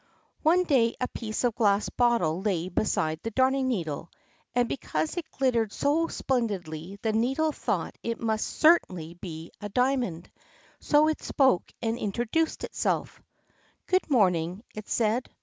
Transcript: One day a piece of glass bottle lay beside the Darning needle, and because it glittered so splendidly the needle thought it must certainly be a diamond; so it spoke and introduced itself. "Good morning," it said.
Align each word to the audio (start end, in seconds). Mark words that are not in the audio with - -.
One 0.41 0.63
day 0.63 0.95
a 0.99 1.07
piece 1.09 1.43
of 1.43 1.53
glass 1.53 1.89
bottle 1.89 2.41
lay 2.41 2.69
beside 2.69 3.19
the 3.21 3.29
Darning 3.29 3.67
needle, 3.67 4.09
and 4.55 4.67
because 4.67 5.15
it 5.15 5.29
glittered 5.29 5.71
so 5.71 6.07
splendidly 6.07 6.97
the 7.03 7.13
needle 7.13 7.51
thought 7.51 7.95
it 8.01 8.19
must 8.19 8.47
certainly 8.47 9.13
be 9.13 9.51
a 9.61 9.69
diamond; 9.69 10.31
so 10.79 11.07
it 11.07 11.21
spoke 11.21 11.71
and 11.83 11.99
introduced 11.99 12.63
itself. 12.63 13.21
"Good 13.85 14.09
morning," 14.09 14.63
it 14.73 14.89
said. 14.89 15.29